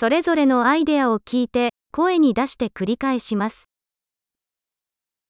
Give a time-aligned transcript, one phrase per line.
[0.00, 3.68] それぞれのアイデアを聞いて、声に出して繰り返します。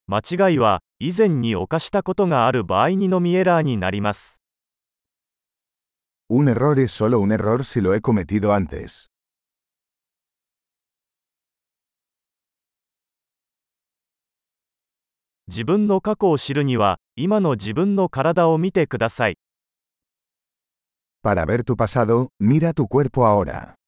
[0.07, 4.41] 間違いは以前に犯したことがある場合にのみエラーになります。
[6.31, 9.09] Un error es solo un error si lo he cometido antes.
[15.49, 19.37] 自分の過去を知るには、今の自分の体を見てください。
[21.25, 23.80] Para ver tu pasado, mira tu cuerpo ahora.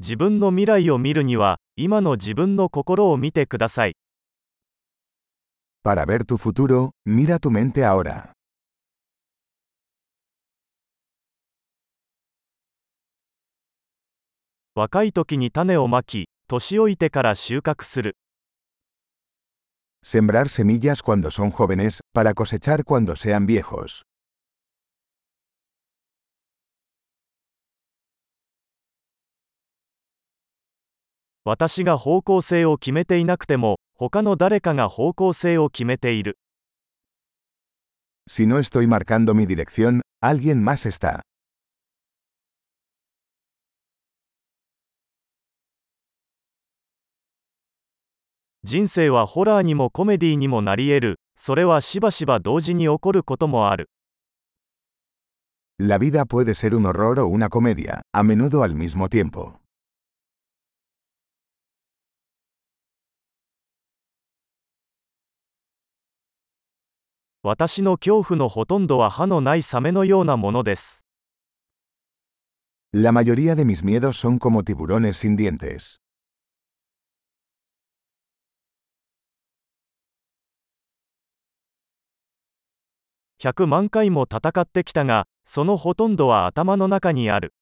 [0.00, 3.96] 自分の未来を見るには、今の自分の心を見てください。
[5.84, 8.32] Para ver tu futuro, mira tu mente ahora.
[14.74, 18.16] 若い時に種をまき、年老いてから収穫する。
[20.02, 24.06] Sembrar semillas cuando son jóvenes, para cosechar cuando sean viejos.
[31.44, 36.38] 私が方向性を決めていなくても、他の誰かが方向性を決めている。
[38.28, 41.22] Si no estoy marcando mi dirección, alguien más está.
[48.62, 51.20] 人生はホラーにもコメディにもなり得る。
[51.34, 53.88] それはしばしば同時に起こることもある。
[55.78, 59.59] La vida puede ser un horror o una comedia, a menudo al mismo tiempo.
[67.42, 71.06] 私の恐怖のほとんどは歯のないサメのようなものです。
[72.92, 76.00] La mayoría de mis miedos son como tiburones sin dientes.
[83.42, 87.54] 100万回も戦ってきたが、そのほとんどは頭の中にある。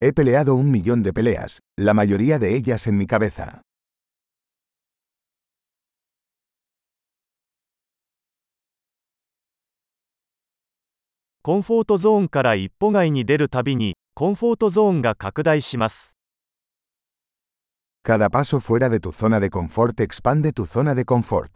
[0.00, 3.60] He peleado un millón de peleas, la mayoría de ellas en mi cabeza.
[11.42, 16.18] コンフォートゾーンから一歩外に出るたびに、コンフォートゾーンが拡大します。
[18.04, 21.48] Cada paso fuera de tu zona de confort expande tu zona de confort.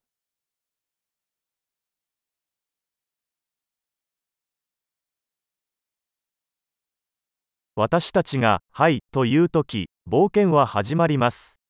[7.77, 11.61] 私たちが、はい、と言うとき、冒険は始まります。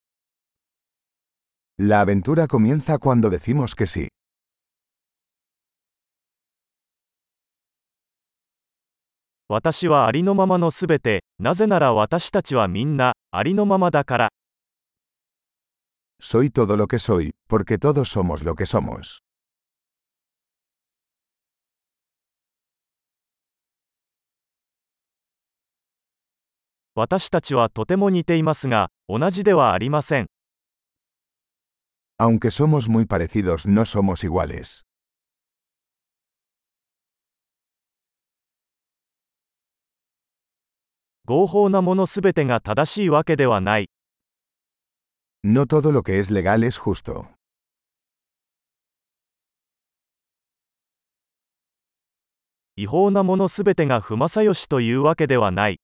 [1.80, 4.06] La aventura comienza cuando decimos que sí.
[9.48, 14.28] 私はありのままのすべて、なぜなら私たちはみんな、ありのままだから。
[16.22, 19.18] Soy todo lo que soy, porque todos somos lo que somos.
[26.94, 30.26] 私たちはとても似ていますが、同じではありません。
[32.18, 34.84] Aunque somos muy parecidos, no somos iguales.
[41.26, 43.88] 合法なものすべてが正しいわけではない。
[45.42, 47.24] No todo lo que es legal es justo.
[52.76, 55.80] 違法なものすべてが不正義というわけではない。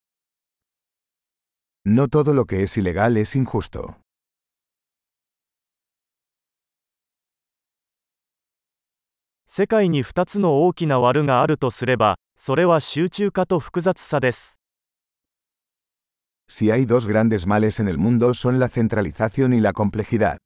[1.86, 3.94] No todo lo que es ilegal es injusto.
[9.46, 14.59] 世界に2つの大きな悪があるとすれば、それは集中化と複雑さです。
[16.52, 20.38] Si hay dos grandes males en el mundo son la centralización y la complejidad.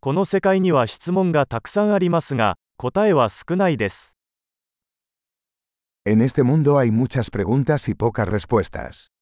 [0.00, 4.18] この世界には質問がたくさんありますが、答えは少ないです。
[6.04, 9.13] En este mundo hay muchas preguntas y pocas respuestas.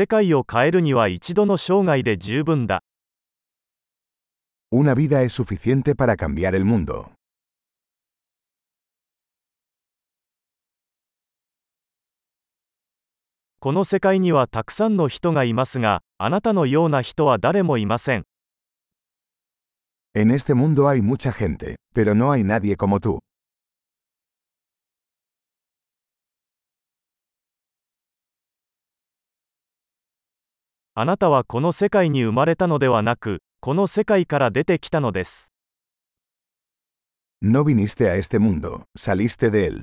[0.00, 2.82] 世界を変えるには一度の生涯で十分だ。
[4.72, 7.10] Una vida es suficiente para cambiar el mundo.
[13.58, 18.24] この世界にはたくさんの人がいますが、あなたのような人は誰もいません。
[20.14, 23.18] En este mundo hay mucha gente, pero no hay nadie como tú.
[31.00, 35.54] あなたはこの世界に生まれたのではなく、この世界から出てきたのです。
[37.40, 39.80] No viniste a este mundo, saliste de él.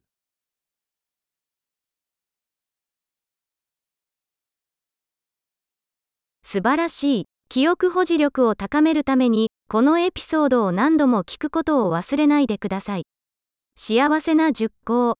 [6.44, 7.26] 素晴らしい。
[7.50, 13.08] 記憶保持力を高めるために、このエピソードを何度も聞くことを忘れないでください。
[13.76, 15.18] 幸せな熟考。